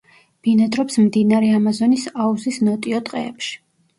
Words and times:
ბინადრობს 0.45 0.95
მდინარე 1.07 1.51
ამაზონის 1.57 2.07
აუზის 2.25 2.59
ნოტიო 2.69 3.05
ტყეებში. 3.11 3.55